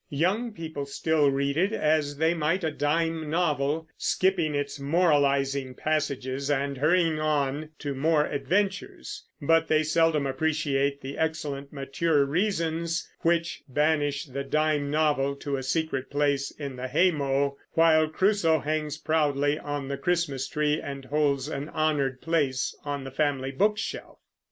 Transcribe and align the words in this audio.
Young 0.09 0.51
people 0.51 0.87
still 0.87 1.29
read 1.29 1.57
it 1.57 1.71
as 1.73 2.17
they 2.17 2.33
might 2.33 2.63
a 2.63 2.71
dime 2.71 3.29
novel, 3.29 3.87
skipping 3.99 4.55
its 4.55 4.79
moralizing 4.79 5.75
passages 5.75 6.49
and 6.49 6.75
hurrying 6.79 7.19
on 7.19 7.69
to 7.77 7.93
more 7.93 8.25
adventures; 8.25 9.27
but 9.39 9.67
they 9.67 9.83
seldom 9.83 10.25
appreciate 10.25 11.01
the 11.01 11.19
excellent 11.19 11.71
mature 11.71 12.25
reasons 12.25 13.07
which 13.19 13.61
banish 13.67 14.25
the 14.25 14.43
dime 14.43 14.89
novel 14.89 15.35
to 15.35 15.55
a 15.55 15.61
secret 15.61 16.09
place 16.09 16.49
in 16.49 16.77
the 16.77 16.87
haymow, 16.87 17.55
while 17.73 18.07
Crusoe 18.07 18.57
hangs 18.61 18.97
proudly 18.97 19.59
on 19.59 19.87
the 19.87 19.97
Christmas 19.99 20.47
tree 20.47 20.81
or 20.81 21.01
holds 21.11 21.47
an 21.47 21.69
honored 21.69 22.21
place 22.21 22.75
on 22.83 23.03
the 23.03 23.11
family 23.11 23.51
bookshelf. 23.51 24.17